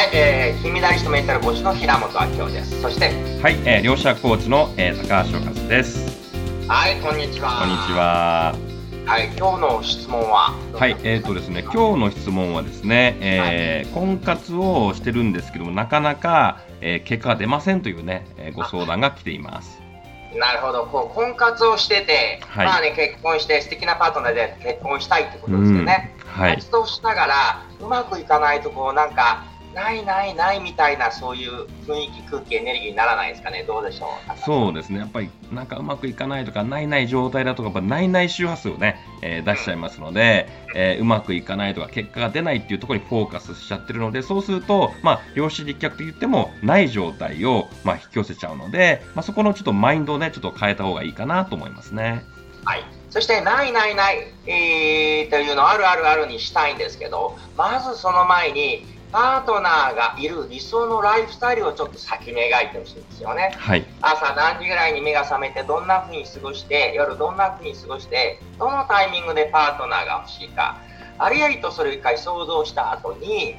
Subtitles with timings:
[0.00, 2.80] はい、えー、金メダリストメンタルコーチの平本明夫です。
[2.80, 3.08] そして、
[3.42, 6.32] はい、えー、両者コーチの、えー、高橋和です。
[6.66, 7.60] はい、こんにちは。
[7.60, 8.54] こんにちは。
[9.04, 10.54] はい、今日の質問は？
[10.72, 19.82] はい、えっ、ー、とですね、今日の質問はですね、えー、はい、婚活をしてるんですけども、なかなか、えー、結果が出ませんというね、えー、ご相談が来ています。
[20.34, 26.16] なるほど、こう婚活をしてて、はい、まあね、結婚して、素敵なパートナーで結婚したいってことですよね。
[26.24, 29.44] はい、活動しながら、うまくいかないと、こう、なんか、
[29.74, 33.62] ないないないみたいなそういう雰囲気空気エネルギーにならないですかね？
[33.62, 34.38] どうでしょう？
[34.40, 34.98] そうですね。
[34.98, 52.24] やっぱりなんかうまくいかないとかないない状態だとかやっぱないない周波数をね、えー、出しちゃいますので、うん、えー、うまくいかないとか結果が出ないっていうところにフォーカスしちゃってるのでそうするとまあ量子力学と言ってもない状態をまあ引き寄せちゃうので、まあ、そこのちょっとマインドをねちょっと変えた方がいいかなと思いますね。
[52.64, 52.84] はい。
[53.08, 70.80] そして、ないないない、えー、というのをあるあるあるにしたいんですけど、まずその前に、パートナーがいる理想のライフスタイルをちょっと先に描いてほしいんですよね、はい、朝何時ぐらいに目が覚めてどんな風に過ごして夜どんな風に過ごしてどのタイミングでパートナーが欲しいか。
[71.22, 73.56] ありありとそれを一回想像した後に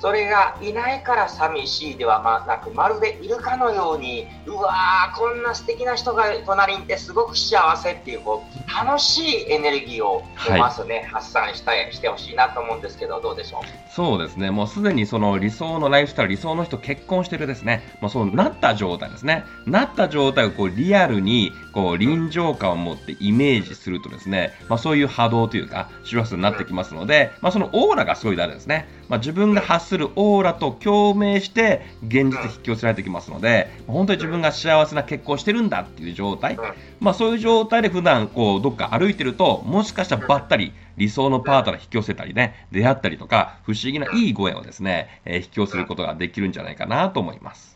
[0.00, 10.22] それがいないから寂しいではなくまるでいるかのようにうわーこんな素敵な人が隣にいてすごく幸せっていうこう楽しいエネルギーを
[10.58, 13.92] まずね、はい、発散したしてほしいなと思うんですけどどうでしょう？
[13.92, 14.50] そうですね。
[14.50, 36.58] もうすでにその理想のライフスタイル理想の人結婚してるですねもうそうなった状態ですねなった状態をこうリアルにこう臨場感を持ってイメージするとですね、まあ、そういう波動というか周波数になってきますので、まあ、そのオーラがすごい大事ですね、まあ、自分が発するオーラと共鳴して現実引き寄せられてきますので本当に自分が幸せな結婚してるんだっていう状態、
[37.00, 47.74] まあ、そういう状態で普段こうどっか歩いてるともしかしたらばったり理想のパートナー引き寄せたりね出会ったりとか不思議ないいご縁をですね、えー、引き寄せることができるんじゃないかなと思います。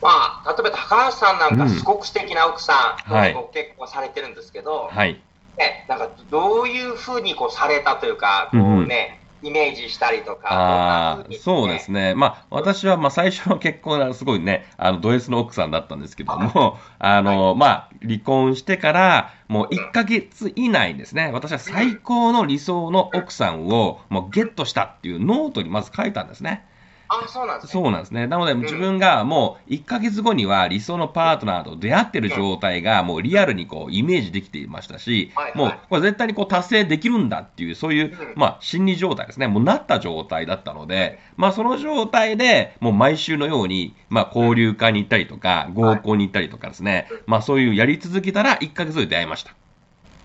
[0.00, 5.20] まあ、例えば高橋さんなんかすごく素敵な奥さん、うん、ご結婚されてるんですけど、はい、
[5.56, 26.64] ね、なんかどういうふうにこうされたというか、こうね、イメージしたりとか、あそうですね、まあ、私はまあ最初の結婚がすごいね、あのド S の奥さんだったんですけども、 あの、はい、まあ、離婚してから、もう1ヶ月以内ですね、私は最高の理想の奥さんをもうゲットしたっていうノートにまず書いたんですね。
[27.12, 27.82] あそうなんですね。
[27.82, 28.26] そうなんですね。
[28.26, 39.46] なので、自分がもう1ヶ月後には理想のパートナーと出会ってる状態がもうリアルにこうイメージできていましたし、もうこれ絶対にこう達成できるんだっていう、そういう、まあ心理状態ですね。
[39.46, 49.54] もうなった状態だったので、まあその状態でもう毎週のように、まあ交流会に行ったりとか、合コンに行ったりとかですね、まあそういうやり続けたら1ヶ月で出会いました。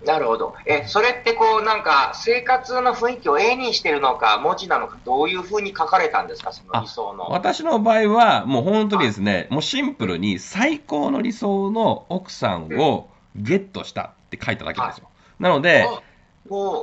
[0.06, 0.53] なるほど。
[0.66, 7.25] え、それってこう、なんか、生活の雰囲気を絵にしてるのか、文字なのか、どういうふうに書かれたんですか、その理想の。
[7.25, 15.09] 私の場合は、もう本当にですね、もうシンプルに最高の理想の奥さんをゲットしたって書いただけなんですよ。
[15.40, 15.88] なので、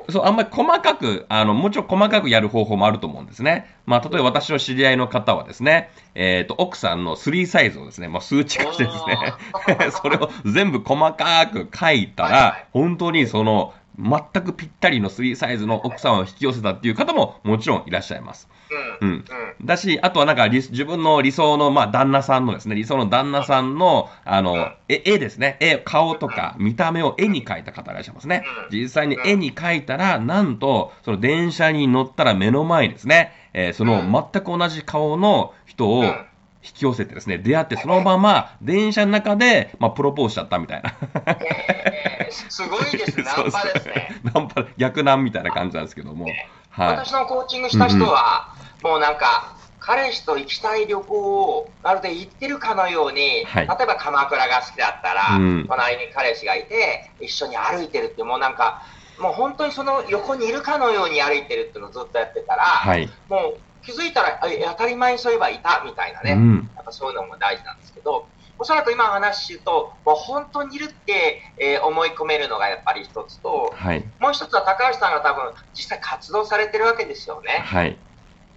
[0.09, 3.67] そう、あんまり細かく、あの、もちろん細かくやる方法もあると思うんですね。
[3.87, 18.49] まあ、例えば私の知り合いの方はですね、えっ、ー、と、奥さんの3サイズをですね、まあ、数値化してですね、 それを全部細かく書いたら、本当にその、全くぴったりの3サイズの奥さんを引き寄せたっていう方ももちろんいらっしゃいます。
[19.01, 19.25] うん。
[19.63, 25.57] だし、あとはなんか自分の理想の、まあ、旦那さんのですね、理想の旦那さんの、あの、絵、絵ですね。
[25.61, 28.45] 絵、顔とか見た目を絵に描いた方いらっしゃいますね。
[28.71, 36.05] 実際に絵に描いたら、なんと、その電車に乗ったら目の前にですね、えー、その全く同じ顔の人を、
[36.65, 40.95] 引き寄せてですね、出会ってそのまま電車の中で、まあ、プロポーズしちゃったみたいな。
[42.45, 43.25] えー、すごいですね。
[43.37, 44.21] ナンパですね。
[44.35, 46.27] ナンパ、逆ナンみたいな感じなんですけども。
[46.71, 58.83] はい、私のコーチングした人は、うんうん、もうなんか、彼氏と行きたい旅行をまるで行ってるかのように、はい、例えば鎌倉が好きだったら、うん、隣に彼氏がいて、一緒に歩いてるって、もうなんか、
[59.19, 68.27] もう本当にその横にいるかのように歩いてるっていうのをずっとやってたら、はい、もう気づいたら当たり前にそういえばいたみたいなね、うん、やっぱそういうのも大事なんですけど、
[68.59, 77.63] おそらく今話すると、もう本当にいるって、えー、思い込めるのがやっぱり一つと、はい、もう一つは高橋さんが多分実際活動されてるわけですよね。
[77.65, 77.99] はい。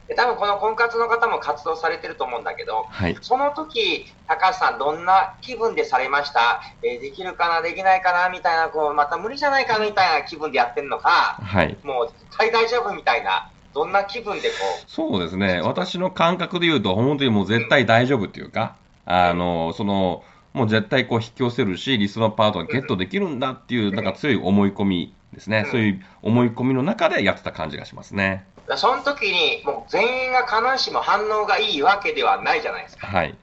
[0.07, 8.29] で多分この婚活の方も活動されてると思うんだけど、はい、その時高橋さん、どんな気分でされました、えー、できるかな、できないかな？
[8.29, 9.79] みたいな、こうまた無理じゃないか？
[9.79, 12.93] みたいな気分でやってるのか、はい、もう大丈夫？
[12.93, 14.55] みたいな、どんな気分でこ
[14.87, 14.89] う？
[14.89, 15.61] そうですね。
[15.61, 18.75] 私の感覚で言うと、本当にもう絶対大丈夫っていうか、
[19.05, 28.47] あの、その、もう絶対こう引き寄せるし、リスナーパートナーゲットできるんだっていう、なんか強い思い込みですね、うん、そういう思い込みの中でやってた感じがしますね。
[28.75, 33.05] その時に、もう全員が必ずしも反応がいいわけではないじゃないですか。
[33.05, 33.35] はい。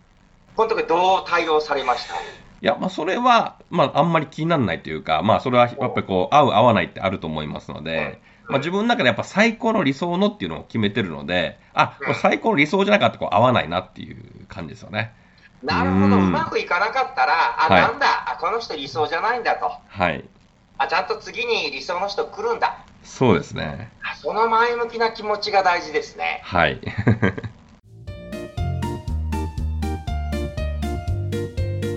[0.56, 2.14] この時どう対応されました？
[2.16, 2.18] い
[2.60, 15.14] や、まあ、それは、まあ、あんまり気にならないというか、まあ、それはやっぱりこう、合う、合わないってあると思いますので、まあ、自分の中でやっぱ最高の理想のっていうのを決めてるので、あ、これ最高の理想じゃなかったら合わないなっていう感じですよね。
[15.62, 19.72] なるほど、うまくいかなかったら、あ、はい、なんだあ、この人理想じゃないんだと。
[19.88, 20.24] はい。
[20.76, 22.84] あ、ちゃんと次に理想の人来るんだ。
[23.02, 23.90] そうですね。
[24.20, 26.42] その前向きな気持ちが大事ですね。
[26.44, 26.80] はい。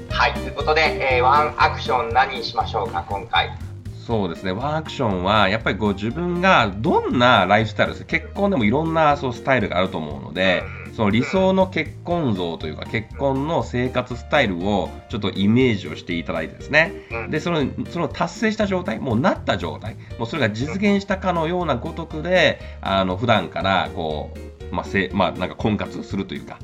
[0.09, 3.66] はい、ということで、えー、ワンアクション何にしましょうか、今回。
[4.07, 10.63] そうですね、ワンアクションは、やっぱりこう自分がどんなライフスタイルです結婚でもいろんなそうスタイルがあると思うので、
[10.95, 16.93] その理想の結婚像というか、結婚の生活スタイルをちょっとイメージをしていただいてですね、
[17.29, 24.31] でそのその達成した状態、もうなった状態、もうそれが実現したかのようなごとくで、あの普段からこ
[24.71, 26.59] う、まあせまあ、なんか婚活するというか、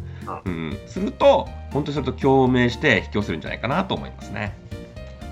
[0.45, 4.55] うん、すると、本当にそれと共鳴して引き寄せるんじゃないかなと思いますね。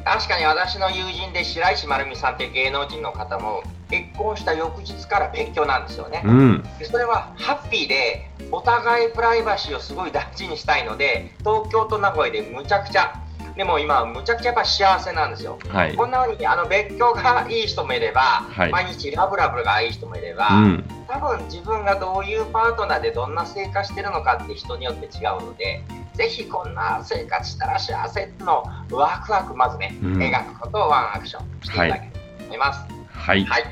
[0.03, 13.21] 確かに私の友人で白石丸美さんという芸能人の方も結婚した翌日から別居なんですよね、うん、でそれはハッピーでお互いプライバシーをすごい大事にしたいので東京と名古屋でむちゃくちゃ
[13.56, 25.83] でも今むちゃくちゃやっぱ幸せなんですよ、はい、こんなふうにあの別居がいい人もいれば、はい、毎日ラブラブがいい人もいれば、うん、多分自分がどういうパートナーでどんな生活してるのかって人によって違うので
[26.21, 32.79] ぜひこんな生活したら幸せのワクワクまずね、うん、描くことをワンアクションしていただければと思います。
[33.12, 33.63] はい、はい、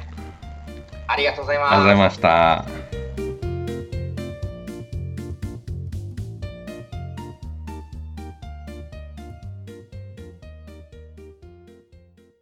[1.08, 1.74] ありがとうございます。
[1.74, 2.79] ありがとうございました。